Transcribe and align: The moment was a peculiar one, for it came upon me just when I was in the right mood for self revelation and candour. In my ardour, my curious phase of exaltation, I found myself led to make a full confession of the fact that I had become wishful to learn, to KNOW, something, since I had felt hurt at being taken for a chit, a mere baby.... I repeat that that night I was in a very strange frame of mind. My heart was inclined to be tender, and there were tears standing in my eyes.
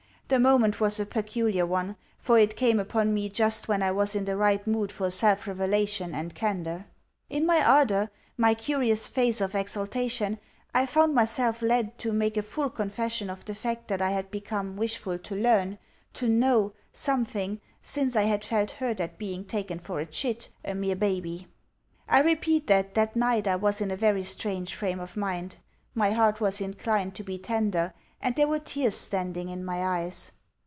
The 0.33 0.39
moment 0.39 0.79
was 0.79 0.97
a 0.97 1.05
peculiar 1.05 1.65
one, 1.65 1.97
for 2.17 2.39
it 2.39 2.55
came 2.55 2.79
upon 2.79 3.13
me 3.13 3.27
just 3.27 3.67
when 3.67 3.83
I 3.83 3.91
was 3.91 4.15
in 4.15 4.23
the 4.23 4.37
right 4.37 4.65
mood 4.65 4.89
for 4.89 5.11
self 5.11 5.45
revelation 5.45 6.15
and 6.15 6.33
candour. 6.33 6.85
In 7.29 7.45
my 7.45 7.61
ardour, 7.61 8.09
my 8.37 8.53
curious 8.55 9.09
phase 9.09 9.41
of 9.41 9.55
exaltation, 9.55 10.39
I 10.73 10.85
found 10.85 11.13
myself 11.13 11.61
led 11.61 11.97
to 11.97 12.13
make 12.13 12.37
a 12.37 12.43
full 12.43 12.69
confession 12.69 13.29
of 13.29 13.43
the 13.43 13.53
fact 13.53 13.89
that 13.89 14.01
I 14.01 14.11
had 14.11 14.31
become 14.31 14.77
wishful 14.77 15.17
to 15.19 15.35
learn, 15.35 15.77
to 16.13 16.29
KNOW, 16.29 16.71
something, 16.93 17.59
since 17.81 18.15
I 18.15 18.23
had 18.23 18.45
felt 18.45 18.71
hurt 18.71 19.01
at 19.01 19.17
being 19.17 19.43
taken 19.43 19.79
for 19.79 19.99
a 19.99 20.05
chit, 20.05 20.47
a 20.63 20.73
mere 20.73 20.95
baby.... 20.95 21.49
I 22.07 22.19
repeat 22.21 22.67
that 22.67 22.93
that 22.93 23.17
night 23.17 23.49
I 23.49 23.57
was 23.57 23.81
in 23.81 23.91
a 23.91 23.97
very 23.97 24.23
strange 24.23 24.75
frame 24.75 25.01
of 25.01 25.17
mind. 25.17 25.57
My 25.93 26.11
heart 26.11 26.39
was 26.39 26.61
inclined 26.61 27.15
to 27.15 27.23
be 27.25 27.37
tender, 27.37 27.93
and 28.23 28.35
there 28.35 28.47
were 28.47 28.59
tears 28.59 28.93
standing 28.93 29.49
in 29.49 29.65
my 29.65 29.83
eyes. 29.83 30.31